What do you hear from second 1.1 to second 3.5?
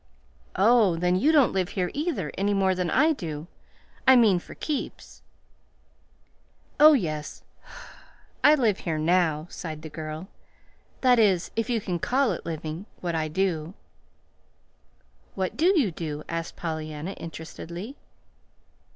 you don't live here, either, any more than I do